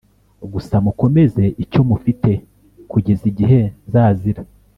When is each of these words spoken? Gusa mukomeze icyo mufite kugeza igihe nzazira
Gusa 0.53 0.73
mukomeze 0.85 1.43
icyo 1.63 1.81
mufite 1.89 2.31
kugeza 2.91 3.23
igihe 3.31 3.59
nzazira 3.87 4.41